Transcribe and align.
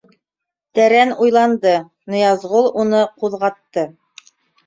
Тәрән 0.77 1.11
уйланды, 1.25 1.73
Ныязғол 2.13 2.71
уны 2.85 3.03
ҡуҙғатты. 3.25 3.87